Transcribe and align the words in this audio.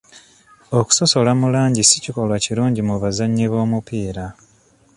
Okusosola 0.79 1.31
mu 1.39 1.47
langi 1.53 1.81
si 1.89 1.97
kikolwa 2.03 2.37
kirungi 2.43 2.81
mu 2.89 2.95
bazannyi 3.01 3.45
b'omupiira. 3.51 4.25